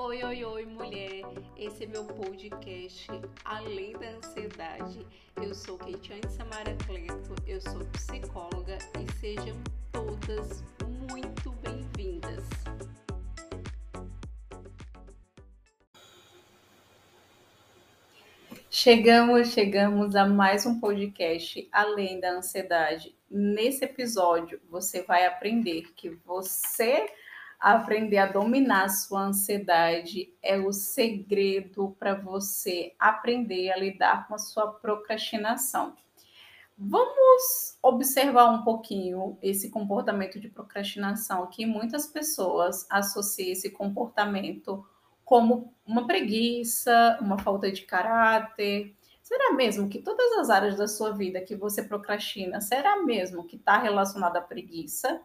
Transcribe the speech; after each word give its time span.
Oi, 0.00 0.22
oi, 0.22 0.44
oi, 0.44 0.64
mulher! 0.64 1.24
Esse 1.56 1.82
é 1.82 1.86
meu 1.88 2.04
podcast 2.04 3.08
Além 3.44 3.94
da 3.94 4.10
Ansiedade. 4.10 5.04
Eu 5.42 5.52
sou 5.52 5.76
Keitiane 5.76 6.22
Samara 6.30 6.76
Cleto, 6.86 7.34
eu 7.44 7.60
sou 7.60 7.84
psicóloga 7.86 8.78
e 8.96 9.12
sejam 9.18 9.56
todas 9.90 10.62
muito 11.10 11.50
bem-vindas. 11.50 12.44
Chegamos, 18.70 19.48
chegamos 19.48 20.14
a 20.14 20.24
mais 20.24 20.64
um 20.64 20.78
podcast 20.78 21.68
Além 21.72 22.20
da 22.20 22.34
Ansiedade. 22.34 23.16
Nesse 23.28 23.84
episódio, 23.84 24.60
você 24.70 25.02
vai 25.02 25.26
aprender 25.26 25.92
que 25.96 26.08
você 26.24 27.04
aprender 27.58 28.18
a 28.18 28.26
dominar 28.26 28.84
a 28.84 28.88
sua 28.88 29.22
ansiedade 29.22 30.32
é 30.42 30.56
o 30.58 30.72
segredo 30.72 31.96
para 31.98 32.14
você 32.14 32.94
aprender 32.98 33.70
a 33.70 33.76
lidar 33.76 34.28
com 34.28 34.34
a 34.34 34.38
sua 34.38 34.72
procrastinação. 34.72 35.96
Vamos 36.80 37.76
observar 37.82 38.50
um 38.50 38.62
pouquinho 38.62 39.36
esse 39.42 39.68
comportamento 39.68 40.38
de 40.38 40.48
procrastinação 40.48 41.48
que 41.48 41.66
muitas 41.66 42.06
pessoas 42.06 42.86
associam 42.88 43.50
esse 43.50 43.70
comportamento 43.70 44.86
como 45.24 45.74
uma 45.84 46.06
preguiça, 46.06 47.18
uma 47.20 47.36
falta 47.36 47.72
de 47.72 47.82
caráter. 47.82 48.94
Será 49.20 49.52
mesmo 49.54 49.88
que 49.88 49.98
todas 49.98 50.38
as 50.38 50.50
áreas 50.50 50.76
da 50.76 50.86
sua 50.86 51.10
vida 51.10 51.40
que 51.40 51.56
você 51.56 51.82
procrastina, 51.82 52.60
será 52.60 53.02
mesmo 53.02 53.44
que 53.44 53.56
está 53.56 53.76
relacionada 53.76 54.38
à 54.38 54.42
preguiça? 54.42 55.20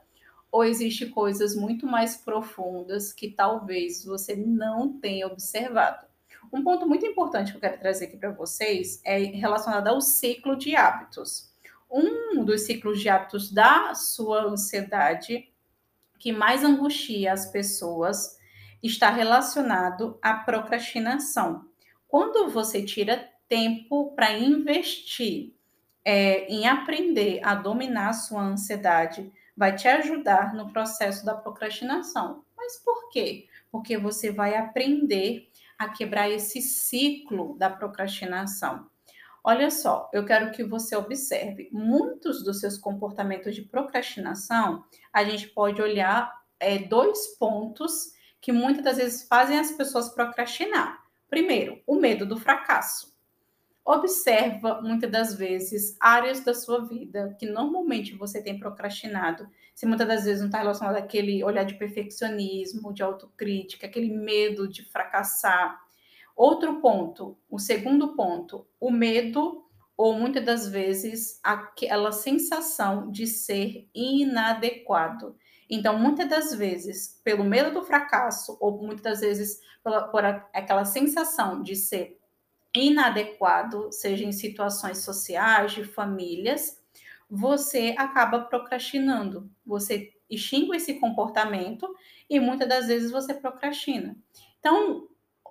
Ou 0.53 0.63
existe 0.63 1.07
coisas 1.07 1.55
muito 1.55 1.87
mais 1.87 2.15
profundas 2.15 3.11
que 3.11 3.27
talvez 3.31 4.05
você 4.05 4.35
não 4.35 4.99
tenha 4.99 5.25
observado. 5.25 6.05
Um 6.53 6.63
ponto 6.63 6.87
muito 6.87 7.03
importante 7.03 7.49
que 7.49 7.57
eu 7.57 7.61
quero 7.61 7.79
trazer 7.79 8.05
aqui 8.05 8.17
para 8.17 8.29
vocês 8.29 9.01
é 9.03 9.17
relacionado 9.17 9.87
ao 9.87 9.99
ciclo 9.99 10.55
de 10.55 10.75
hábitos. 10.75 11.51
Um 11.89 12.45
dos 12.45 12.67
ciclos 12.67 13.01
de 13.01 13.09
hábitos 13.09 13.51
da 13.51 13.95
sua 13.95 14.43
ansiedade 14.43 15.51
que 16.19 16.31
mais 16.31 16.63
angustia 16.63 17.33
as 17.33 17.47
pessoas 17.47 18.37
está 18.83 19.09
relacionado 19.09 20.19
à 20.21 20.35
procrastinação. 20.35 21.65
Quando 22.07 22.47
você 22.51 22.83
tira 22.83 23.27
tempo 23.49 24.13
para 24.13 24.37
investir 24.37 25.55
é, 26.05 26.45
em 26.45 26.67
aprender 26.67 27.39
a 27.43 27.55
dominar 27.55 28.09
a 28.09 28.13
sua 28.13 28.43
ansiedade, 28.43 29.31
vai 29.55 29.75
te 29.75 29.87
ajudar 29.87 30.53
no 30.53 30.71
processo 30.71 31.25
da 31.25 31.35
procrastinação. 31.35 32.43
Mas 32.55 32.77
por 32.83 33.09
quê? 33.09 33.47
Porque 33.71 33.97
você 33.97 34.31
vai 34.31 34.55
aprender 34.55 35.49
a 35.77 35.89
quebrar 35.89 36.29
esse 36.29 36.61
ciclo 36.61 37.57
da 37.57 37.69
procrastinação. 37.69 38.89
Olha 39.43 39.69
só, 39.69 40.09
eu 40.13 40.25
quero 40.25 40.51
que 40.51 40.63
você 40.63 40.95
observe. 40.95 41.69
Muitos 41.71 42.43
dos 42.43 42.61
seus 42.61 42.77
comportamentos 42.77 43.53
de 43.53 43.61
procrastinação, 43.61 44.85
a 45.11 45.23
gente 45.25 45.49
pode 45.49 45.81
olhar 45.81 46.33
é, 46.59 46.79
dois 46.79 47.37
pontos 47.37 48.13
que 48.39 48.53
muitas 48.53 48.83
das 48.83 48.97
vezes 48.97 49.27
fazem 49.27 49.59
as 49.59 49.71
pessoas 49.73 50.09
procrastinar. 50.09 51.03
Primeiro, 51.29 51.81
o 51.85 51.95
medo 51.95 52.25
do 52.25 52.37
fracasso. 52.37 53.12
Observa 53.85 54.81
muitas 54.81 55.11
das 55.11 55.35
vezes 55.35 55.97
áreas 55.99 56.39
da 56.39 56.53
sua 56.53 56.85
vida 56.85 57.35
que 57.37 57.45
normalmente 57.45 58.15
você 58.15 58.41
tem 58.41 58.57
procrastinado. 58.57 59.49
Se 59.75 59.85
muitas 59.85 60.07
das 60.07 60.23
vezes 60.23 60.39
não 60.39 60.47
está 60.47 60.59
relacionado 60.59 60.95
àquele 60.95 61.43
olhar 61.43 61.65
de 61.65 61.73
perfeccionismo, 61.73 62.93
de 62.93 63.03
autocrítica, 63.03 63.85
aquele 63.85 64.09
medo 64.09 64.69
de 64.69 64.83
fracassar. 64.83 65.81
Outro 66.33 66.79
ponto, 66.79 67.37
o 67.49 67.59
segundo 67.59 68.15
ponto, 68.15 68.65
o 68.79 68.89
medo 68.89 69.65
ou 69.97 70.13
muitas 70.13 70.43
das 70.45 70.67
vezes 70.67 71.39
aquela 71.43 72.11
sensação 72.11 73.11
de 73.11 73.27
ser 73.27 73.87
inadequado. 73.93 75.35
Então, 75.69 75.97
muitas 75.99 76.29
das 76.29 76.53
vezes, 76.53 77.19
pelo 77.23 77.43
medo 77.43 77.73
do 77.73 77.85
fracasso, 77.85 78.57
ou 78.59 78.81
muitas 78.81 79.03
das 79.03 79.19
vezes 79.19 79.59
por, 79.83 80.09
por 80.09 80.25
aquela 80.25 80.85
sensação 80.85 81.61
de 81.61 81.75
ser 81.75 82.19
inadequado, 82.75 83.91
seja 83.91 84.25
em 84.25 84.31
situações 84.31 84.99
sociais, 84.99 85.73
de 85.73 85.83
famílias, 85.83 86.81
você 87.29 87.95
acaba 87.97 88.41
procrastinando. 88.41 89.49
Você 89.65 90.13
extingue 90.29 90.75
esse 90.75 90.95
comportamento 90.95 91.87
e 92.29 92.39
muitas 92.39 92.67
das 92.67 92.87
vezes 92.87 93.11
você 93.11 93.33
procrastina. 93.33 94.15
Então, 94.59 95.07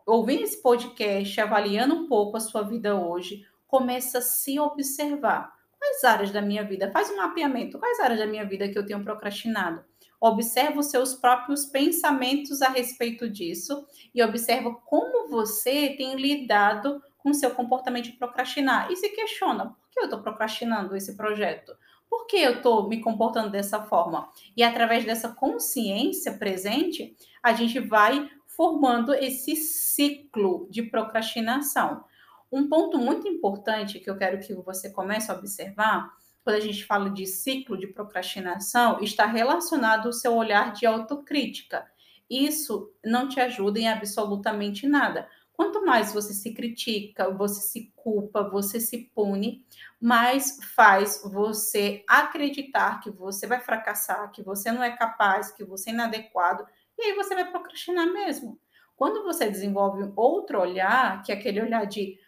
ouvindo 0.07 0.43
esse 0.43 0.61
podcast, 0.61 1.41
avaliando 1.41 1.95
um 1.95 2.09
pouco 2.09 2.37
a 2.37 2.41
sua 2.41 2.63
vida 2.63 2.97
hoje, 2.97 3.45
começa 3.67 4.19
a 4.19 4.23
se 4.23 4.59
observar. 4.59 5.53
Quais 5.79 6.05
áreas 6.05 6.31
da 6.31 6.41
minha 6.41 6.65
vida? 6.65 6.91
Faz 6.93 7.11
um 7.11 7.17
mapeamento. 7.17 7.79
Quais 7.79 7.99
áreas 7.99 8.21
da 8.21 8.27
minha 8.27 8.45
vida 8.45 8.69
que 8.69 8.79
eu 8.79 8.87
tenho 8.87 9.03
procrastinado? 9.03 9.85
Observa 10.21 10.79
os 10.79 10.87
seus 10.87 11.15
próprios 11.15 11.65
pensamentos 11.65 12.63
a 12.63 12.69
respeito 12.69 13.29
disso 13.29 13.85
e 14.15 14.23
observa 14.23 14.73
como 14.73 15.29
você 15.29 15.97
tem 15.97 16.15
lidado 16.15 17.03
com 17.23 17.33
seu 17.33 17.51
comportamento 17.53 18.07
de 18.07 18.13
procrastinar 18.13 18.91
e 18.91 18.97
se 18.97 19.09
questiona: 19.11 19.67
por 19.67 19.91
que 19.91 20.01
eu 20.01 20.05
estou 20.05 20.21
procrastinando 20.21 20.97
esse 20.97 21.17
projeto? 21.17 21.73
Por 22.11 22.27
que 22.27 22.37
eu 22.37 22.57
estou 22.57 22.89
me 22.89 23.01
comportando 23.01 23.51
dessa 23.51 23.83
forma? 23.85 24.31
E 24.57 24.63
através 24.63 25.05
dessa 25.05 25.31
consciência 25.31 26.33
presente, 26.33 27.17
a 27.43 27.55
gente 27.55 27.79
vai 27.79 28.29
formando 28.47 29.15
esse 29.15 29.57
ciclo 29.57 30.67
de 30.71 30.83
procrastinação. 30.83 32.05
Um 32.51 32.69
ponto 32.69 32.99
muito 32.99 33.27
importante 33.27 33.99
que 33.99 34.11
eu 34.11 34.17
quero 34.17 34.39
que 34.41 34.53
você 34.53 34.91
comece 34.91 35.31
a 35.31 35.35
observar, 35.35 36.13
quando 36.45 36.57
a 36.57 36.61
gente 36.61 36.85
fala 36.85 37.09
de 37.09 37.25
ciclo 37.27 37.79
de 37.79 37.87
procrastinação, 37.87 39.01
está 39.01 39.25
relacionado 39.25 40.07
ao 40.07 40.13
seu 40.13 40.35
olhar 40.35 40.73
de 40.73 40.85
autocrítica. 40.85 41.87
Isso 42.29 42.93
não 43.03 43.27
te 43.27 43.41
ajuda 43.41 43.79
em 43.79 43.89
absolutamente 43.89 44.87
nada 44.87 45.29
Quanto 45.63 45.87
mais 45.87 46.13
você 46.13 46.35
se 46.35 46.53
critica, 46.53 47.31
você 47.31 47.61
se 47.61 47.93
culpa, 47.95 48.43
você 48.43 48.81
se 48.81 48.99
pune, 49.15 49.65
mais 50.01 50.59
faz 50.75 51.23
você 51.25 52.05
acreditar 52.09 52.99
que 52.99 53.13
você 53.13 53.47
vai 53.47 53.61
fracassar, 53.61 54.33
que 54.33 54.43
você 54.43 54.73
não 54.73 54.83
é 54.83 54.97
capaz, 54.97 55.53
que 55.53 55.65
você 55.65 55.91
é 55.91 55.93
inadequado, 55.93 56.67
e 56.99 57.03
aí 57.03 57.15
você 57.15 57.37
vai 57.37 57.49
procrastinar 57.49 58.13
mesmo. 58.13 58.59
Quando 58.97 59.23
você 59.23 59.49
desenvolve 59.49 60.13
outro 60.17 60.61
olhar, 60.61 61.23
que 61.23 61.31
é 61.31 61.37
aquele 61.37 61.63
olhar 61.63 61.87
de 61.87 62.19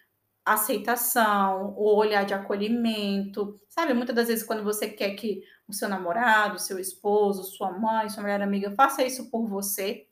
aceitação, 0.45 1.75
o 1.77 1.93
olhar 1.93 2.25
de 2.25 2.35
acolhimento, 2.35 3.61
sabe? 3.69 3.95
Muitas 3.95 4.15
das 4.15 4.29
vezes 4.29 4.45
quando 4.45 4.63
você 4.63 4.89
quer 4.89 5.17
que 5.17 5.43
o 5.67 5.73
seu 5.73 5.89
namorado, 5.89 6.61
seu 6.61 6.79
esposo, 6.79 7.43
sua 7.43 7.73
mãe, 7.73 8.09
sua 8.09 8.23
melhor 8.23 8.43
amiga 8.43 8.71
faça 8.77 9.03
isso 9.03 9.29
por 9.29 9.49
você, 9.49 10.07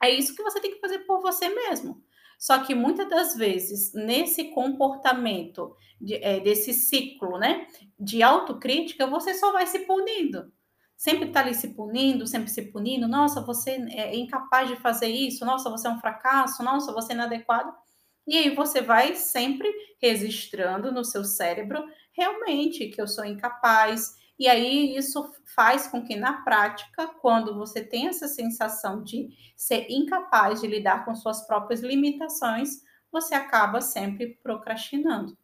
é 0.00 0.10
isso 0.10 0.36
que 0.36 0.44
você 0.44 0.60
tem 0.60 0.70
que 0.70 0.80
fazer 0.80 1.00
por 1.00 1.20
você 1.20 1.48
mesmo. 1.48 2.00
Só 2.42 2.58
que 2.58 2.74
muitas 2.74 3.08
das 3.08 3.36
vezes, 3.36 3.92
nesse 3.94 4.46
comportamento, 4.46 5.76
de, 6.00 6.16
é, 6.16 6.40
desse 6.40 6.74
ciclo 6.74 7.38
né, 7.38 7.68
de 7.96 8.20
autocrítica, 8.20 9.06
você 9.06 9.32
só 9.32 9.52
vai 9.52 9.64
se 9.64 9.78
punindo. 9.86 10.52
Sempre 10.96 11.28
está 11.28 11.38
ali 11.38 11.54
se 11.54 11.68
punindo, 11.68 12.26
sempre 12.26 12.50
se 12.50 12.62
punindo. 12.62 13.06
Nossa, 13.06 13.40
você 13.40 13.70
é 13.90 14.16
incapaz 14.16 14.68
de 14.68 14.74
fazer 14.74 15.06
isso. 15.06 15.44
Nossa, 15.44 15.70
você 15.70 15.86
é 15.86 15.90
um 15.92 16.00
fracasso. 16.00 16.64
Nossa, 16.64 16.92
você 16.92 17.12
é 17.12 17.14
inadequado. 17.14 17.72
E 18.26 18.36
aí 18.36 18.52
você 18.52 18.80
vai 18.80 19.14
sempre 19.14 19.72
registrando 20.02 20.90
no 20.90 21.04
seu 21.04 21.22
cérebro 21.22 21.84
realmente 22.12 22.88
que 22.88 23.00
eu 23.00 23.06
sou 23.06 23.24
incapaz, 23.24 24.16
e 24.38 24.48
aí 24.48 24.96
isso 24.96 25.30
faz 25.54 25.86
com 25.86 26.02
que 26.02 26.16
na 26.16 26.42
prática, 26.42 27.06
quando 27.20 27.54
você 27.54 27.84
tem 27.84 28.08
essa 28.08 28.26
sensação 28.26 29.02
de 29.02 29.28
ser 29.56 29.86
incapaz 29.90 30.60
de 30.60 30.66
lidar 30.66 31.04
com 31.04 31.14
suas 31.14 31.46
próprias 31.46 31.80
limitações, 31.80 32.82
você 33.10 33.34
acaba 33.34 33.80
sempre 33.80 34.38
procrastinando. 34.42 35.36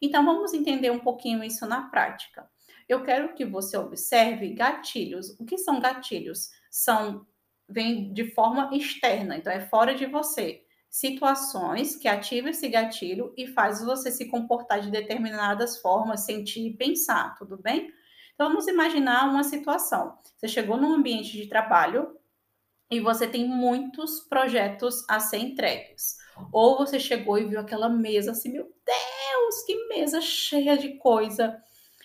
Então 0.00 0.24
vamos 0.24 0.52
entender 0.52 0.90
um 0.90 1.00
pouquinho 1.00 1.42
isso 1.42 1.66
na 1.66 1.88
prática. 1.88 2.48
Eu 2.88 3.02
quero 3.02 3.34
que 3.34 3.44
você 3.44 3.76
observe 3.76 4.54
gatilhos. 4.54 5.30
O 5.40 5.44
que 5.44 5.58
são 5.58 5.80
gatilhos? 5.80 6.50
São 6.70 7.26
vem 7.68 8.12
de 8.12 8.30
forma 8.30 8.70
externa, 8.72 9.36
então 9.36 9.52
é 9.52 9.60
fora 9.60 9.94
de 9.94 10.06
você. 10.06 10.62
Situações 10.88 11.96
que 11.96 12.06
ativam 12.06 12.50
esse 12.50 12.68
gatilho 12.68 13.34
e 13.36 13.48
faz 13.48 13.84
você 13.84 14.10
se 14.10 14.26
comportar 14.26 14.80
de 14.80 14.90
determinadas 14.90 15.80
formas, 15.80 16.24
sentir 16.24 16.68
e 16.68 16.76
pensar, 16.76 17.34
tudo 17.36 17.58
bem? 17.60 17.92
Então, 18.36 18.48
vamos 18.50 18.68
imaginar 18.68 19.30
uma 19.30 19.42
situação. 19.42 20.18
Você 20.36 20.46
chegou 20.46 20.76
num 20.76 20.92
ambiente 20.92 21.32
de 21.32 21.48
trabalho 21.48 22.14
e 22.90 23.00
você 23.00 23.26
tem 23.26 23.48
muitos 23.48 24.20
projetos 24.20 25.04
a 25.08 25.18
ser 25.18 25.38
entregues. 25.38 26.18
Ou 26.52 26.76
você 26.76 27.00
chegou 27.00 27.38
e 27.38 27.46
viu 27.46 27.58
aquela 27.58 27.88
mesa 27.88 28.32
assim, 28.32 28.52
meu 28.52 28.64
Deus, 28.64 29.62
que 29.66 29.88
mesa 29.88 30.20
cheia 30.20 30.76
de 30.76 30.98
coisa. 30.98 31.58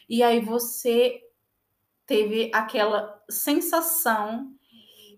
E 0.10 0.24
aí 0.24 0.40
você 0.40 1.22
teve 2.08 2.50
aquela 2.54 3.22
sensação 3.30 4.56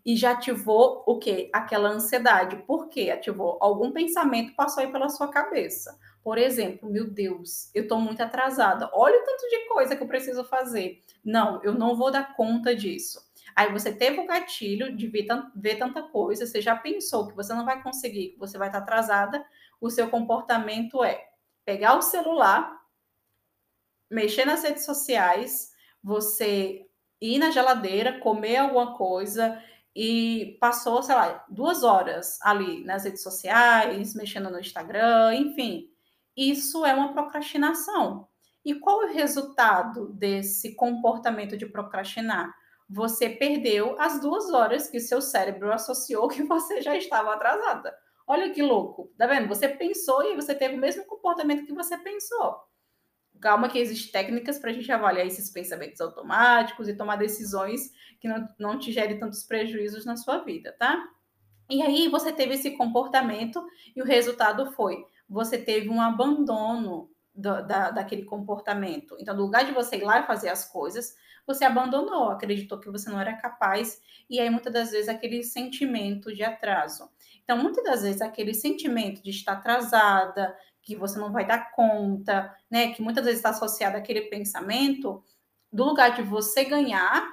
e 0.04 0.18
já 0.18 0.32
ativou 0.32 1.04
o 1.06 1.20
quê? 1.20 1.48
Aquela 1.54 1.90
ansiedade. 1.90 2.58
Por 2.66 2.90
quê? 2.90 3.12
Ativou 3.12 3.60
algum 3.62 3.92
pensamento 3.92 4.56
passou 4.56 4.82
aí 4.82 4.92
pela 4.92 5.10
sua 5.10 5.28
cabeça. 5.30 5.96
Por 6.24 6.38
exemplo, 6.38 6.90
meu 6.90 7.10
Deus, 7.10 7.70
eu 7.74 7.84
estou 7.84 8.00
muito 8.00 8.22
atrasada. 8.22 8.90
Olha 8.94 9.20
o 9.20 9.26
tanto 9.26 9.50
de 9.50 9.68
coisa 9.68 9.96
que 9.96 10.02
eu 10.02 10.08
preciso 10.08 10.44
fazer. 10.46 11.02
Não, 11.24 11.62
eu 11.64 11.74
não 11.74 11.96
vou 11.96 12.10
dar 12.10 12.34
conta 12.36 12.74
disso. 12.74 13.22
Aí 13.56 13.72
você 13.72 13.94
teve 13.94 14.20
o 14.20 14.26
gatilho 14.26 14.96
de 14.96 15.08
ver, 15.08 15.28
ver 15.56 15.76
tanta 15.76 16.02
coisa, 16.02 16.46
você 16.46 16.62
já 16.62 16.76
pensou 16.76 17.28
que 17.28 17.36
você 17.36 17.54
não 17.54 17.66
vai 17.66 17.84
conseguir, 17.84 18.30
que 18.30 18.40
você 18.40 18.58
vai 18.58 18.70
estar 18.70 18.80
atrasada. 18.80 19.46
O 19.80 19.90
seu 19.90 20.10
comportamento 20.10 21.04
é 21.04 21.30
pegar 21.66 21.98
o 21.98 22.02
celular, 22.02 22.82
mexer 24.10 24.46
nas 24.46 24.64
redes 24.64 24.86
sociais, 24.86 25.74
você 26.02 26.88
ir 27.22 27.38
na 27.38 27.52
geladeira, 27.52 28.20
comer 28.20 28.58
alguma 28.58 28.98
coisa 28.98 29.62
e 29.96 30.58
passou, 30.60 31.04
sei 31.04 31.16
lá, 31.16 31.46
duas 31.50 31.84
horas 31.84 32.40
ali 32.42 32.84
nas 32.84 33.04
redes 33.04 33.22
sociais, 33.22 34.16
mexendo 34.16 34.50
no 34.50 34.60
Instagram, 34.60 35.36
enfim. 35.36 35.93
Isso 36.36 36.86
é 36.86 36.94
uma 36.94 37.14
procrastinação. 37.14 38.28
E 38.66 38.74
qual 38.76 39.04
é 39.04 39.06
o 39.06 39.14
resultado 39.14 40.08
desse 40.14 40.76
comportamento 40.76 41.58
de 41.58 41.66
procrastinar? 41.66 42.54
Você 42.90 43.30
perdeu 43.30 44.00
as 44.00 44.20
duas 44.22 44.52
horas 44.52 44.90
que 44.90 45.00
seu 45.00 45.22
cérebro 45.22 45.72
associou 45.72 46.28
que 46.28 46.44
você 46.44 46.82
já 46.82 46.96
estava 46.96 47.34
atrasada. 47.34 47.94
Olha 48.26 48.50
que 48.52 48.62
louco, 48.62 49.12
tá 49.18 49.28
vendo? 49.28 49.48
Você 49.48 49.68
pensou 49.68 50.24
e 50.24 50.36
você 50.36 50.56
teve 50.56 50.76
o 50.76 50.80
mesmo 50.80 51.06
comportamento 51.06 51.66
que 51.66 51.74
você 51.74 51.98
pensou. 51.98 52.56
Calma 53.42 53.68
que 53.68 53.78
existem 53.78 54.12
técnicas 54.12 54.58
para 54.58 54.70
a 54.70 54.74
gente 54.74 54.90
avaliar 54.90 55.28
esses 55.28 55.50
pensamentos 55.50 56.00
automáticos 56.00 56.88
e 56.88 56.96
tomar 56.96 57.18
decisões 57.18 57.92
que 58.22 58.28
não, 58.28 58.48
não 58.58 58.80
te 58.80 58.92
gerem 58.92 59.20
tantos 59.20 59.44
prejuízos 59.44 60.06
na 60.06 60.16
sua 60.16 60.38
vida, 60.38 60.74
tá? 60.80 61.06
E 61.70 61.82
aí 61.82 62.08
você 62.08 62.32
teve 62.32 62.54
esse 62.54 62.72
comportamento 62.72 63.66
e 63.94 64.02
o 64.02 64.06
resultado 64.06 64.72
foi 64.72 65.06
você 65.34 65.58
teve 65.58 65.90
um 65.90 66.00
abandono 66.00 67.10
da, 67.34 67.62
da, 67.62 67.92
daquele 67.92 68.24
comportamento. 68.24 69.18
Então, 69.20 69.36
no 69.36 69.42
lugar 69.42 69.66
de 69.66 69.72
você 69.72 69.98
ir 69.98 70.04
lá 70.04 70.20
e 70.20 70.28
fazer 70.28 70.50
as 70.50 70.72
coisas, 70.72 71.16
você 71.46 71.66
abandonou, 71.66 72.30
acreditou 72.30 72.80
que 72.80 72.90
você 72.90 73.10
não 73.10 73.20
era 73.20 73.36
capaz, 73.36 74.00
e 74.30 74.40
aí 74.40 74.50
muitas 74.50 74.72
das 74.72 74.92
vezes 74.92 75.10
aquele 75.10 75.44
sentimento 75.44 76.34
de 76.34 76.44
atraso. 76.44 77.10
Então, 77.44 77.58
muitas 77.58 77.84
das 77.84 78.04
vezes 78.04 78.22
aquele 78.22 78.54
sentimento 78.54 79.22
de 79.24 79.32
estar 79.32 79.54
atrasada, 79.54 80.56
que 80.82 80.96
você 80.96 81.18
não 81.18 81.32
vai 81.32 81.46
dar 81.46 81.72
conta, 81.72 82.56
né, 82.70 82.94
que 82.94 83.02
muitas 83.02 83.26
vezes 83.26 83.40
está 83.40 83.50
associado 83.50 83.98
àquele 83.98 84.22
pensamento, 84.24 85.24
do 85.72 85.84
lugar 85.84 86.16
de 86.16 86.22
você 86.22 86.64
ganhar, 86.64 87.28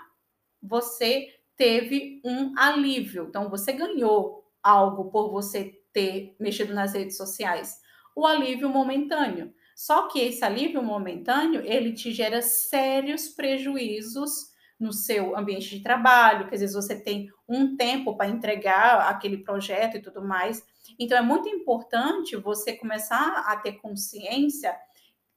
você 0.62 1.28
teve 1.56 2.22
um 2.24 2.58
alívio. 2.58 3.26
Então, 3.28 3.50
você 3.50 3.72
ganhou 3.72 4.50
algo 4.62 5.10
por 5.10 5.30
você 5.30 5.78
ter 5.92 6.34
mexido 6.40 6.72
nas 6.72 6.94
redes 6.94 7.16
sociais. 7.16 7.80
O 8.20 8.26
alívio 8.26 8.68
momentâneo. 8.68 9.50
Só 9.74 10.06
que 10.08 10.20
esse 10.20 10.44
alívio 10.44 10.82
momentâneo, 10.82 11.62
ele 11.64 11.94
te 11.94 12.12
gera 12.12 12.42
sérios 12.42 13.30
prejuízos 13.30 14.50
no 14.78 14.92
seu 14.92 15.34
ambiente 15.34 15.70
de 15.70 15.82
trabalho, 15.82 16.46
que 16.46 16.54
às 16.54 16.60
vezes 16.60 16.76
você 16.76 17.02
tem 17.02 17.30
um 17.48 17.78
tempo 17.78 18.14
para 18.18 18.28
entregar 18.28 19.08
aquele 19.08 19.38
projeto 19.38 19.96
e 19.96 20.02
tudo 20.02 20.22
mais. 20.22 20.62
Então, 20.98 21.16
é 21.16 21.22
muito 21.22 21.48
importante 21.48 22.36
você 22.36 22.74
começar 22.74 23.42
a 23.46 23.56
ter 23.56 23.80
consciência 23.80 24.76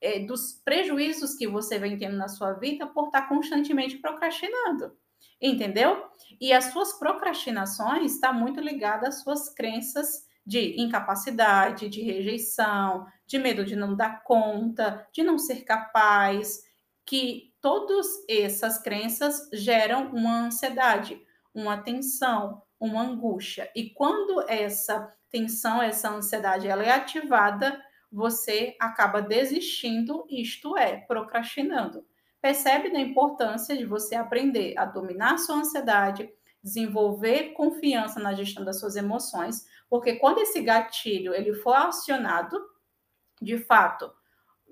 é, 0.01 0.19
dos 0.19 0.51
prejuízos 0.51 1.35
que 1.35 1.47
você 1.47 1.79
vem 1.79 1.97
tendo 1.97 2.17
na 2.17 2.27
sua 2.27 2.51
vida 2.51 2.85
por 2.85 3.05
estar 3.05 3.29
constantemente 3.29 3.97
procrastinando. 3.99 4.91
Entendeu? 5.41 6.05
E 6.37 6.51
as 6.51 6.65
suas 6.65 6.91
procrastinações 6.99 8.15
estão 8.15 8.33
tá 8.33 8.37
muito 8.37 8.59
ligadas 8.59 9.15
às 9.15 9.23
suas 9.23 9.47
crenças 9.47 10.32
de 10.45 10.81
incapacidade, 10.81 11.89
de 11.89 12.01
rejeição, 12.01 13.05
de 13.25 13.39
medo 13.39 13.65
de 13.65 13.75
não 13.75 13.95
dar 13.95 14.23
conta, 14.23 15.07
de 15.11 15.23
não 15.23 15.37
ser 15.37 15.63
capaz, 15.63 16.63
que 17.05 17.53
todas 17.61 18.05
essas 18.29 18.77
crenças 18.77 19.49
geram 19.53 20.11
uma 20.13 20.45
ansiedade, 20.45 21.21
uma 21.53 21.77
tensão, 21.77 22.61
uma 22.79 23.01
angústia. 23.01 23.71
E 23.75 23.89
quando 23.91 24.43
essa 24.49 25.13
tensão, 25.29 25.81
essa 25.81 26.09
ansiedade, 26.09 26.67
ela 26.67 26.83
é 26.83 26.91
ativada, 26.91 27.81
você 28.11 28.75
acaba 28.79 29.21
desistindo, 29.21 30.25
isto 30.29 30.77
é, 30.77 30.97
procrastinando. 30.97 32.05
Percebe 32.41 32.91
da 32.91 32.99
importância 32.99 33.75
de 33.75 33.85
você 33.85 34.15
aprender 34.15 34.77
a 34.77 34.85
dominar 34.85 35.35
a 35.35 35.37
sua 35.37 35.55
ansiedade, 35.55 36.29
desenvolver 36.63 37.53
confiança 37.53 38.19
na 38.19 38.33
gestão 38.33 38.63
das 38.63 38.79
suas 38.79 38.95
emoções, 38.95 39.67
porque 39.89 40.15
quando 40.15 40.39
esse 40.39 40.61
gatilho 40.61 41.33
ele 41.33 41.53
for 41.53 41.73
acionado, 41.73 42.57
de 43.41 43.57
fato, 43.57 44.11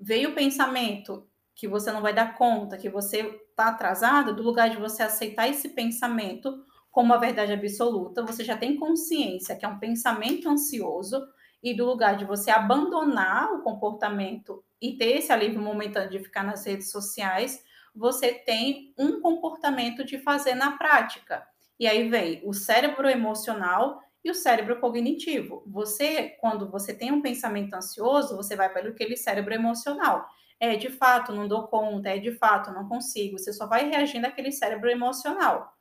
veio 0.00 0.30
o 0.30 0.34
pensamento 0.34 1.28
que 1.54 1.68
você 1.68 1.92
não 1.92 2.00
vai 2.00 2.14
dar 2.14 2.34
conta, 2.36 2.78
que 2.78 2.88
você 2.88 3.20
está 3.50 3.68
atrasado, 3.68 4.34
do 4.34 4.42
lugar 4.42 4.70
de 4.70 4.78
você 4.78 5.02
aceitar 5.02 5.48
esse 5.48 5.68
pensamento 5.68 6.64
como 6.90 7.12
a 7.12 7.18
verdade 7.18 7.52
absoluta, 7.52 8.24
você 8.24 8.44
já 8.44 8.56
tem 8.56 8.76
consciência 8.76 9.56
que 9.56 9.64
é 9.64 9.68
um 9.68 9.78
pensamento 9.78 10.48
ansioso 10.48 11.22
e 11.62 11.74
do 11.74 11.86
lugar 11.86 12.16
de 12.16 12.24
você 12.24 12.50
abandonar 12.50 13.52
o 13.52 13.62
comportamento 13.62 14.64
e 14.80 14.96
ter 14.96 15.18
esse 15.18 15.32
alívio 15.32 15.60
momentâneo 15.60 16.10
de 16.10 16.18
ficar 16.18 16.42
nas 16.42 16.66
redes 16.66 16.90
sociais, 16.90 17.64
você 17.94 18.32
tem 18.32 18.92
um 18.98 19.20
comportamento 19.20 20.04
de 20.04 20.18
fazer 20.18 20.54
na 20.54 20.76
prática. 20.76 21.46
E 21.78 21.86
aí 21.86 22.08
vem 22.08 22.40
o 22.44 22.52
cérebro 22.52 23.08
emocional 23.08 24.00
e 24.24 24.30
o 24.30 24.34
cérebro 24.34 24.78
cognitivo. 24.80 25.64
Você, 25.66 26.30
quando 26.40 26.70
você 26.70 26.94
tem 26.94 27.10
um 27.10 27.22
pensamento 27.22 27.74
ansioso, 27.74 28.36
você 28.36 28.54
vai 28.54 28.72
pelo 28.72 28.90
aquele 28.90 29.16
cérebro 29.16 29.52
emocional. 29.52 30.26
É 30.60 30.76
de 30.76 30.90
fato, 30.90 31.32
não 31.32 31.48
dou 31.48 31.66
conta, 31.66 32.10
é 32.10 32.18
de 32.18 32.32
fato, 32.32 32.72
não 32.72 32.88
consigo. 32.88 33.38
Você 33.38 33.52
só 33.52 33.66
vai 33.66 33.88
reagindo 33.88 34.26
àquele 34.26 34.52
cérebro 34.52 34.88
emocional. 34.88 35.72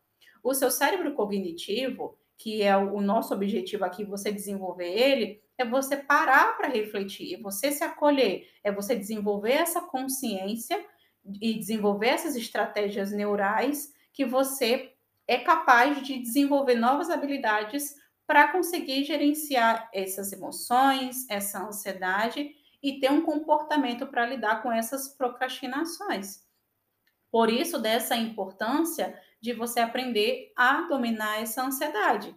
O 0.44 0.54
seu 0.56 0.72
cérebro 0.72 1.14
cognitivo, 1.14 2.18
que 2.36 2.64
é 2.64 2.76
o 2.76 3.00
nosso 3.00 3.34
objetivo 3.34 3.86
aqui, 3.86 4.04
você 4.04 4.32
desenvolver 4.32 4.90
ele, 4.90 5.40
é 5.56 5.64
você 5.64 5.96
parar 5.96 6.58
para 6.58 6.68
refletir, 6.68 7.36
é 7.36 7.38
você 7.38 7.72
se 7.72 7.84
acolher, 7.84 8.48
é 8.64 8.72
você 8.72 8.96
desenvolver 8.96 9.54
essa 9.54 9.82
consciência 9.82 10.84
e 11.40 11.54
desenvolver 11.54 12.08
essas 12.08 12.36
estratégias 12.36 13.12
neurais 13.12 13.94
que 14.12 14.26
você 14.26 14.94
é 15.32 15.38
capaz 15.38 16.02
de 16.06 16.20
desenvolver 16.20 16.76
novas 16.76 17.10
habilidades 17.10 17.96
para 18.28 18.52
conseguir 18.52 19.06
gerenciar 19.06 19.90
essas 19.94 20.34
emoções, 20.34 21.26
essa 21.30 21.66
ansiedade 21.66 22.54
e 22.84 23.00
ter 23.00 23.10
um 23.10 23.22
comportamento 23.22 24.06
para 24.08 24.26
lidar 24.26 24.62
com 24.62 24.70
essas 24.70 25.08
procrastinações. 25.08 26.46
Por 27.32 27.50
isso, 27.50 27.80
dessa 27.80 28.18
importância 28.18 29.18
de 29.40 29.54
você 29.54 29.80
aprender 29.80 30.52
a 30.54 30.82
dominar 30.90 31.42
essa 31.42 31.64
ansiedade. 31.64 32.36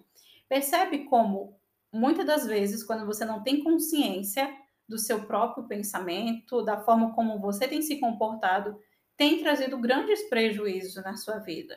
Percebe 0.49 1.07
como, 1.07 1.59
muitas 1.93 2.25
das 2.25 2.47
vezes, 2.47 2.85
quando 2.85 3.05
você 3.05 3.25
não 3.25 3.43
tem 3.43 3.65
consciência 3.65 4.57
do 4.89 4.99
seu 4.99 5.25
próprio 5.25 5.67
pensamento, 5.67 6.63
da 6.63 6.81
forma 6.81 7.13
como 7.13 7.41
você 7.41 7.67
tem 7.67 7.83
se 7.83 7.99
comportado, 7.99 8.79
tem 9.17 9.43
trazido 9.43 9.77
grandes 9.79 10.29
prejuízos 10.29 11.03
na 11.03 11.17
sua 11.17 11.41
vida. 11.41 11.77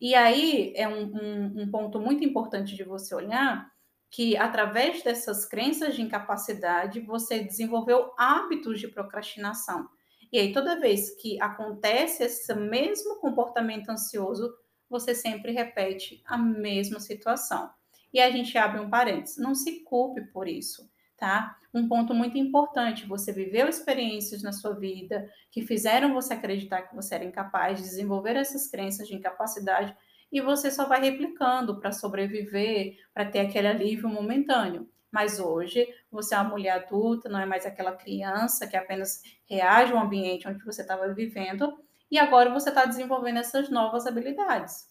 E 0.00 0.14
aí 0.14 0.72
é 0.76 0.88
um, 0.88 1.12
um, 1.14 1.62
um 1.62 1.70
ponto 1.70 1.98
muito 1.98 2.24
importante 2.24 2.74
de 2.74 2.84
você 2.84 3.14
olhar 3.14 3.70
que 4.10 4.36
através 4.36 5.02
dessas 5.02 5.44
crenças 5.44 5.94
de 5.94 6.02
incapacidade 6.02 7.00
você 7.00 7.40
desenvolveu 7.40 8.12
hábitos 8.16 8.80
de 8.80 8.88
procrastinação. 8.88 9.88
E 10.32 10.38
aí 10.38 10.52
toda 10.52 10.80
vez 10.80 11.14
que 11.20 11.40
acontece 11.40 12.24
esse 12.24 12.54
mesmo 12.54 13.16
comportamento 13.16 13.88
ansioso, 13.88 14.52
você 14.88 15.14
sempre 15.14 15.52
repete 15.52 16.22
a 16.24 16.38
mesma 16.38 17.00
situação. 17.00 17.70
E 18.12 18.20
a 18.20 18.30
gente 18.30 18.56
abre 18.56 18.80
um 18.80 18.88
parênteses, 18.88 19.36
não 19.36 19.54
se 19.54 19.80
culpe 19.80 20.22
por 20.32 20.46
isso 20.46 20.88
tá? 21.16 21.56
Um 21.72 21.88
ponto 21.88 22.14
muito 22.14 22.38
importante, 22.38 23.06
você 23.06 23.32
viveu 23.32 23.68
experiências 23.68 24.42
na 24.42 24.52
sua 24.52 24.74
vida 24.74 25.30
que 25.50 25.62
fizeram 25.62 26.14
você 26.14 26.34
acreditar 26.34 26.82
que 26.82 26.94
você 26.94 27.14
era 27.14 27.24
incapaz 27.24 27.78
de 27.78 27.84
desenvolver 27.84 28.36
essas 28.36 28.68
crenças 28.68 29.06
de 29.06 29.14
incapacidade 29.14 29.94
e 30.32 30.40
você 30.40 30.70
só 30.70 30.86
vai 30.86 31.00
replicando 31.00 31.78
para 31.78 31.92
sobreviver, 31.92 32.98
para 33.12 33.26
ter 33.26 33.40
aquele 33.40 33.68
alívio 33.68 34.08
momentâneo. 34.08 34.88
Mas 35.10 35.38
hoje 35.38 35.86
você 36.10 36.34
é 36.34 36.38
uma 36.38 36.50
mulher 36.50 36.72
adulta, 36.72 37.28
não 37.28 37.40
é 37.40 37.46
mais 37.46 37.64
aquela 37.64 37.92
criança 37.92 38.66
que 38.66 38.76
apenas 38.76 39.22
reage 39.48 39.92
ao 39.92 39.98
ambiente 39.98 40.48
onde 40.48 40.64
você 40.64 40.82
estava 40.82 41.12
vivendo, 41.14 41.72
e 42.10 42.18
agora 42.18 42.52
você 42.52 42.68
está 42.68 42.84
desenvolvendo 42.84 43.38
essas 43.38 43.70
novas 43.70 44.06
habilidades. 44.06 44.88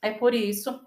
É 0.00 0.10
por 0.12 0.34
isso 0.34 0.80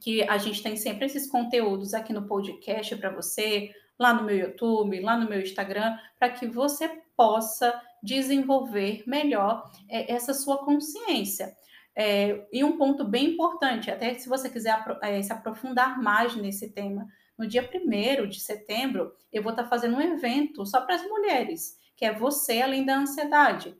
que 0.00 0.22
a 0.28 0.36
gente 0.36 0.62
tem 0.62 0.76
sempre 0.76 1.06
esses 1.06 1.30
conteúdos 1.30 1.94
aqui 1.94 2.12
no 2.12 2.26
podcast 2.26 2.96
para 2.96 3.10
você, 3.10 3.70
lá 3.98 4.12
no 4.12 4.24
meu 4.24 4.36
YouTube, 4.36 5.00
lá 5.00 5.16
no 5.16 5.28
meu 5.28 5.40
Instagram, 5.40 5.96
para 6.18 6.30
que 6.30 6.46
você 6.46 6.88
possa 7.16 7.80
desenvolver 8.02 9.04
melhor 9.06 9.70
é, 9.88 10.12
essa 10.12 10.34
sua 10.34 10.64
consciência. 10.64 11.54
É, 11.94 12.46
e 12.52 12.64
um 12.64 12.78
ponto 12.78 13.04
bem 13.04 13.32
importante, 13.32 13.90
até 13.90 14.14
se 14.14 14.28
você 14.28 14.48
quiser 14.48 14.82
é, 15.02 15.22
se 15.22 15.32
aprofundar 15.32 16.02
mais 16.02 16.34
nesse 16.34 16.70
tema, 16.70 17.06
no 17.38 17.46
dia 17.46 17.68
1 17.68 18.28
de 18.28 18.40
setembro, 18.40 19.12
eu 19.32 19.42
vou 19.42 19.50
estar 19.50 19.64
fazendo 19.64 19.96
um 19.96 20.00
evento 20.00 20.64
só 20.64 20.80
para 20.80 20.94
as 20.94 21.02
mulheres, 21.02 21.78
que 21.96 22.04
é 22.04 22.12
Você 22.12 22.60
Além 22.60 22.84
da 22.84 22.96
Ansiedade. 22.96 23.76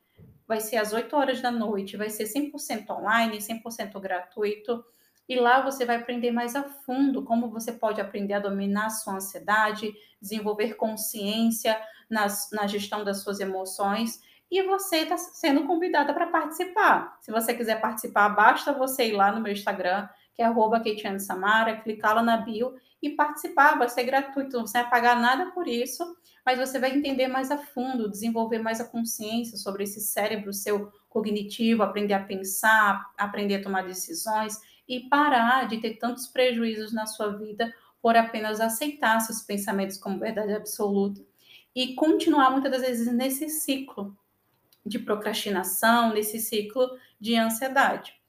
Vai 0.47 0.61
ser 0.61 0.77
às 0.77 0.93
8 0.93 1.15
horas 1.17 1.41
da 1.41 1.51
noite, 1.51 1.97
vai 1.97 2.11
ser 2.11 2.25
100% 2.25 2.91
online, 2.91 3.39
100% 3.39 4.01
gratuito. 4.01 4.85
E 5.29 5.37
lá 5.37 5.61
você 5.63 5.85
vai 5.85 5.97
aprender 5.97 6.31
mais 6.31 6.57
a 6.57 6.63
fundo 6.63 7.23
como 7.23 7.51
você 7.51 7.73
pode 7.73 8.01
aprender 8.01 8.35
a 8.35 8.41
dominar 8.41 8.87
a 8.87 8.91
sua 8.91 9.15
ansiedade, 9.15 9.93
desenvolver 10.21 10.75
consciência 10.75 11.81
nas, 12.11 12.51
na 12.53 12.67
gestão 12.67 13.05
das 13.05 13.23
suas 13.23 13.41
emoções. 13.41 14.21
E 14.51 14.63
você 14.63 14.99
está 14.99 15.17
sendo 15.17 15.67
convidada 15.67 16.13
para 16.13 16.27
participar. 16.27 17.17
Se 17.21 17.31
você 17.31 17.55
quiser 17.55 17.81
participar, 17.81 18.29
basta 18.31 18.73
você 18.73 19.09
ir 19.09 19.13
lá 19.13 19.33
no 19.33 19.41
meu 19.41 19.53
Instagram, 19.53 20.09
que 20.35 20.43
é 20.43 20.45
arroba 20.45 20.83
Samara, 21.19 21.77
clicar 21.77 22.15
lá 22.15 22.23
na 22.23 22.37
bio 22.37 22.75
e 23.01 23.11
participar, 23.11 23.79
vai 23.79 23.89
ser 23.89 24.05
gratuito, 24.05 24.59
não 24.59 24.67
vai 24.67 24.89
pagar 24.89 25.21
nada 25.21 25.51
por 25.53 25.67
isso, 25.67 26.17
mas 26.45 26.59
você 26.59 26.79
vai 26.79 26.95
entender 26.95 27.29
mais 27.29 27.51
a 27.51 27.59
fundo, 27.59 28.11
desenvolver 28.11 28.59
mais 28.59 28.81
a 28.81 28.85
consciência 28.85 29.57
sobre 29.57 29.85
esse 29.85 30.01
cérebro 30.01 30.53
seu 30.53 30.93
cognitivo, 31.09 31.83
aprender 31.83 32.15
a 32.15 32.23
pensar, 32.23 33.11
aprender 33.17 33.57
a 33.57 33.63
tomar 33.63 33.85
decisões 33.85 34.61
e 34.93 35.01
parar 35.09 35.67
de 35.67 35.79
ter 35.79 35.95
tantos 35.95 36.27
prejuízos 36.27 36.93
na 36.93 37.07
sua 37.07 37.29
vida 37.29 37.75
por 38.03 38.15
apenas 38.15 38.61
aceitar 38.61 39.19
seus 39.21 39.41
pensamentos 39.41 39.97
como 39.97 40.19
verdade 40.19 40.53
absoluta 40.53 41.25
e 41.75 41.95
continuar 41.95 42.51
muitas 42.51 42.71
das 42.71 42.83
vezes 42.83 43.11
nesse 43.11 43.49
ciclo 43.49 44.15
de 44.85 44.99
procrastinação, 44.99 46.13
nesse 46.13 46.39
ciclo 46.39 46.91
de 47.19 47.37
ansiedade. 47.37 48.21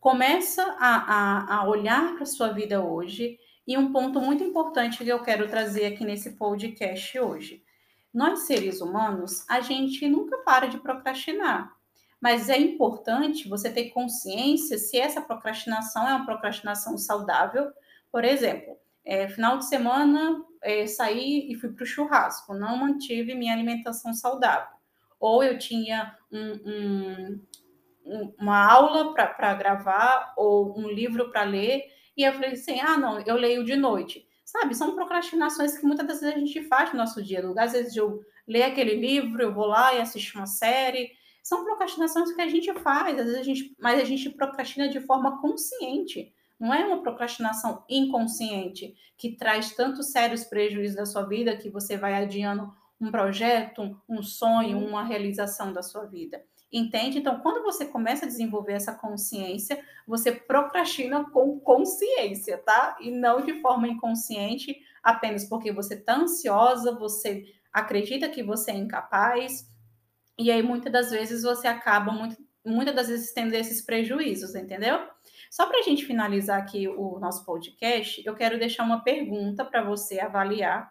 Começa 0.00 0.62
a, 0.78 0.96
a, 0.96 1.56
a 1.56 1.68
olhar 1.68 2.14
para 2.14 2.22
a 2.22 2.26
sua 2.26 2.48
vida 2.48 2.82
hoje 2.82 3.38
e 3.66 3.76
um 3.76 3.92
ponto 3.92 4.22
muito 4.22 4.42
importante 4.42 5.04
que 5.04 5.10
eu 5.10 5.22
quero 5.22 5.50
trazer 5.50 5.84
aqui 5.84 6.02
nesse 6.02 6.30
podcast 6.30 7.18
hoje. 7.20 7.62
Nós, 8.14 8.46
seres 8.46 8.80
humanos, 8.80 9.44
a 9.50 9.60
gente 9.60 10.08
nunca 10.08 10.38
para 10.38 10.66
de 10.66 10.78
procrastinar, 10.78 11.76
mas 12.20 12.48
é 12.48 12.58
importante 12.58 13.48
você 13.48 13.70
ter 13.70 13.90
consciência 13.90 14.78
se 14.78 14.98
essa 14.98 15.20
procrastinação 15.20 16.08
é 16.08 16.14
uma 16.14 16.26
procrastinação 16.26 16.98
saudável. 16.98 17.70
Por 18.12 18.24
exemplo, 18.24 18.76
é, 19.04 19.28
final 19.28 19.58
de 19.58 19.66
semana 19.66 20.44
é, 20.62 20.86
saí 20.86 21.50
e 21.50 21.54
fui 21.54 21.70
para 21.70 21.84
o 21.84 21.86
churrasco, 21.86 22.54
não 22.54 22.76
mantive 22.76 23.34
minha 23.34 23.54
alimentação 23.54 24.12
saudável 24.12 24.80
ou 25.20 25.44
eu 25.44 25.58
tinha 25.58 26.16
um, 26.32 27.40
um, 28.06 28.32
uma 28.40 28.64
aula 28.72 29.12
para 29.12 29.54
gravar 29.54 30.32
ou 30.36 30.76
um 30.76 30.88
livro 30.88 31.30
para 31.30 31.42
ler, 31.42 31.84
e 32.16 32.24
eu 32.24 32.32
falei 32.32 32.52
assim: 32.52 32.80
ah, 32.80 32.96
não, 32.96 33.20
eu 33.20 33.36
leio 33.36 33.62
de 33.62 33.76
noite. 33.76 34.26
Sabe, 34.44 34.74
são 34.74 34.96
procrastinações 34.96 35.78
que 35.78 35.86
muitas 35.86 36.06
das 36.08 36.20
vezes 36.20 36.34
a 36.34 36.38
gente 36.38 36.62
faz 36.66 36.92
no 36.92 36.98
nosso 36.98 37.22
dia. 37.22 37.40
Às 37.56 37.72
vezes 37.72 37.94
eu 37.94 38.20
leio 38.48 38.66
aquele 38.66 38.96
livro, 38.96 39.40
eu 39.40 39.54
vou 39.54 39.66
lá 39.66 39.94
e 39.94 40.00
assisto 40.00 40.36
uma 40.36 40.46
série. 40.46 41.12
São 41.50 41.64
procrastinações 41.64 42.30
que 42.30 42.40
a 42.40 42.48
gente 42.48 42.72
faz, 42.74 43.18
às 43.18 43.26
vezes 43.26 43.40
a 43.40 43.42
gente, 43.42 43.76
mas 43.76 44.00
a 44.00 44.04
gente 44.04 44.30
procrastina 44.30 44.88
de 44.88 45.00
forma 45.00 45.40
consciente. 45.40 46.32
Não 46.60 46.72
é 46.72 46.86
uma 46.86 47.02
procrastinação 47.02 47.84
inconsciente 47.88 48.94
que 49.18 49.32
traz 49.32 49.74
tantos 49.74 50.12
sérios 50.12 50.44
prejuízos 50.44 50.94
da 50.94 51.04
sua 51.04 51.24
vida 51.24 51.56
que 51.56 51.68
você 51.68 51.96
vai 51.96 52.14
adiando 52.14 52.72
um 53.00 53.10
projeto, 53.10 54.00
um 54.08 54.22
sonho, 54.22 54.78
uhum. 54.78 54.90
uma 54.90 55.02
realização 55.02 55.72
da 55.72 55.82
sua 55.82 56.04
vida. 56.04 56.40
Entende? 56.72 57.18
Então, 57.18 57.40
quando 57.40 57.64
você 57.64 57.84
começa 57.84 58.26
a 58.26 58.28
desenvolver 58.28 58.74
essa 58.74 58.94
consciência, 58.94 59.84
você 60.06 60.30
procrastina 60.30 61.28
com 61.32 61.58
consciência, 61.58 62.58
tá? 62.58 62.96
E 63.00 63.10
não 63.10 63.40
de 63.40 63.60
forma 63.60 63.88
inconsciente, 63.88 64.80
apenas 65.02 65.44
porque 65.46 65.72
você 65.72 65.94
está 65.94 66.14
ansiosa, 66.14 66.96
você 66.96 67.44
acredita 67.72 68.28
que 68.28 68.40
você 68.40 68.70
é 68.70 68.76
incapaz, 68.76 69.68
e 70.40 70.50
aí 70.50 70.62
muitas 70.62 70.90
das 70.90 71.10
vezes 71.10 71.42
você 71.42 71.68
acaba 71.68 72.10
muito, 72.10 72.36
muitas 72.64 72.94
das 72.94 73.08
vezes 73.08 73.32
tendo 73.34 73.52
esses 73.52 73.82
prejuízos, 73.82 74.54
entendeu? 74.54 75.06
Só 75.50 75.66
para 75.66 75.80
a 75.80 75.82
gente 75.82 76.06
finalizar 76.06 76.58
aqui 76.58 76.88
o 76.88 77.18
nosso 77.18 77.44
podcast, 77.44 78.22
eu 78.24 78.34
quero 78.34 78.58
deixar 78.58 78.84
uma 78.84 79.04
pergunta 79.04 79.64
para 79.66 79.84
você 79.84 80.18
avaliar. 80.18 80.90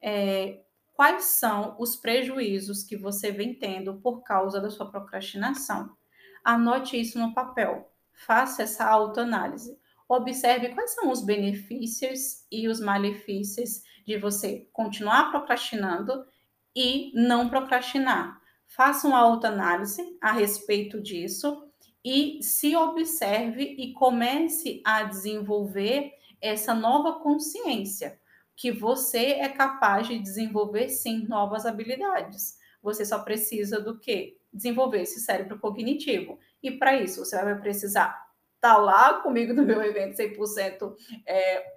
É, 0.00 0.62
quais 0.94 1.24
são 1.24 1.76
os 1.78 1.96
prejuízos 1.96 2.82
que 2.82 2.96
você 2.96 3.30
vem 3.30 3.54
tendo 3.54 4.00
por 4.00 4.22
causa 4.22 4.60
da 4.60 4.70
sua 4.70 4.90
procrastinação. 4.90 5.94
Anote 6.42 6.98
isso 6.98 7.18
no 7.18 7.34
papel. 7.34 7.92
Faça 8.12 8.62
essa 8.62 8.86
autoanálise. 8.86 9.78
Observe 10.08 10.70
quais 10.70 10.94
são 10.94 11.10
os 11.10 11.22
benefícios 11.22 12.46
e 12.50 12.66
os 12.66 12.80
malefícios 12.80 13.82
de 14.06 14.16
você 14.16 14.68
continuar 14.72 15.30
procrastinando 15.30 16.24
e 16.74 17.12
não 17.14 17.48
procrastinar. 17.48 18.39
Faça 18.70 19.08
uma 19.08 19.18
autoanálise 19.18 20.16
a 20.20 20.30
respeito 20.30 21.00
disso 21.00 21.68
e 22.04 22.38
se 22.40 22.76
observe 22.76 23.64
e 23.64 23.92
comece 23.92 24.80
a 24.84 25.02
desenvolver 25.02 26.12
essa 26.40 26.72
nova 26.72 27.18
consciência 27.18 28.16
que 28.54 28.70
você 28.70 29.32
é 29.32 29.48
capaz 29.48 30.06
de 30.06 30.20
desenvolver 30.20 30.88
sim 30.88 31.26
novas 31.26 31.66
habilidades. 31.66 32.58
Você 32.80 33.04
só 33.04 33.18
precisa 33.18 33.80
do 33.80 33.98
quê? 33.98 34.38
Desenvolver 34.52 35.02
esse 35.02 35.18
cérebro 35.18 35.58
cognitivo. 35.58 36.38
E 36.62 36.70
para 36.70 36.94
isso, 36.94 37.24
você 37.24 37.42
vai 37.42 37.58
precisar 37.60 38.24
estar 38.54 38.76
tá 38.76 38.76
lá 38.76 39.14
comigo 39.14 39.52
no 39.52 39.64
meu 39.64 39.82
evento 39.82 40.16
100% 40.16 40.94
é, 41.26 41.74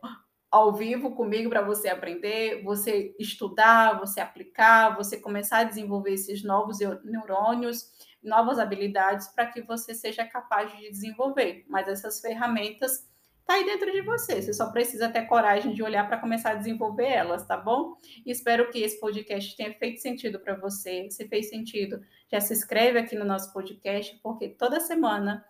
ao 0.53 0.72
vivo 0.72 1.15
comigo 1.15 1.50
para 1.50 1.63
você 1.63 1.88
aprender, 1.88 2.62
você 2.62 3.15
estudar, 3.17 4.00
você 4.00 4.22
aplicar, 4.22 4.95
você 4.95 5.17
começar 5.17 5.57
a 5.57 5.63
desenvolver 5.63 6.13
esses 6.13 6.43
novos 6.43 6.77
neurônios, 7.03 7.89
novas 8.22 8.60
habilidades 8.60 9.29
para 9.29 9.48
que 9.48 9.63
você 9.63 9.95
seja 9.95 10.24
capaz 10.24 10.72
de 10.77 10.91
desenvolver. 10.91 11.65
Mas 11.67 11.88
essas 11.88 12.22
ferramentas 12.22 13.10
tá 13.48 13.55
aí 13.55 13.65
dentro 13.65 13.91
de 13.91 14.03
você. 14.03 14.43
Você 14.43 14.53
só 14.53 14.72
precisa 14.72 15.10
ter 15.10 15.24
coragem 15.24 15.74
de 15.74 15.81
olhar 15.81 16.07
para 16.07 16.19
começar 16.19 16.51
a 16.51 16.55
desenvolver 16.55 17.07
elas, 17.07 17.48
tá 17.48 17.57
bom? 17.57 17.95
espero 18.24 18.69
que 18.69 18.77
esse 18.77 19.00
podcast 19.00 19.57
tenha 19.57 19.74
feito 19.74 20.01
sentido 20.01 20.39
para 20.39 20.53
você. 20.53 21.10
Se 21.10 21.27
fez 21.27 21.50
sentido, 21.50 22.00
já 22.31 22.39
se 22.39 22.53
inscreve 22.53 23.00
aqui 23.00 23.15
no 23.15 23.25
nosso 23.25 23.51
podcast, 23.51 24.19
porque 24.22 24.50
toda 24.50 24.79
semana 24.79 25.43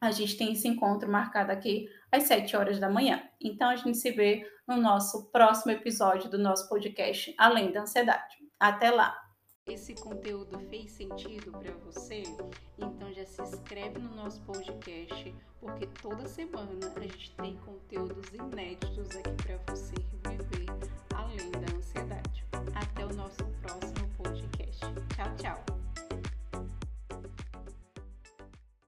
a 0.00 0.10
gente 0.10 0.36
tem 0.36 0.52
esse 0.52 0.68
encontro 0.68 1.10
marcado 1.10 1.50
aqui 1.50 1.88
às 2.14 2.24
7 2.24 2.56
horas 2.56 2.78
da 2.78 2.88
manhã. 2.88 3.22
Então 3.40 3.68
a 3.68 3.76
gente 3.76 3.98
se 3.98 4.10
vê 4.10 4.46
no 4.66 4.76
nosso 4.76 5.30
próximo 5.30 5.72
episódio 5.72 6.30
do 6.30 6.38
nosso 6.38 6.68
podcast 6.68 7.34
Além 7.38 7.72
da 7.72 7.82
Ansiedade. 7.82 8.36
Até 8.58 8.90
lá! 8.90 9.24
esse 9.66 9.94
conteúdo 9.94 10.58
fez 10.68 10.92
sentido 10.92 11.52
para 11.52 11.72
você, 11.78 12.22
então 12.78 13.12
já 13.14 13.24
se 13.24 13.40
inscreve 13.40 13.98
no 13.98 14.14
nosso 14.14 14.40
podcast, 14.42 15.34
porque 15.58 15.86
toda 16.02 16.28
semana 16.28 16.92
a 16.96 17.00
gente 17.00 17.34
tem 17.36 17.56
conteúdos 17.58 18.28
inéditos 18.34 19.16
aqui 19.16 19.42
para 19.42 19.74
você 19.74 19.94
viver 20.28 20.63